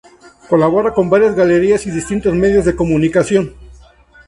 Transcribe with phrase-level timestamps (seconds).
[0.49, 3.53] Colabora con varias galerías y distintos medios de comunicación.